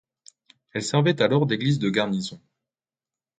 Elle 0.73 0.81
servait 0.81 1.21
alors 1.21 1.45
d'église 1.45 1.77
de 1.77 1.91
garnison. 1.91 2.41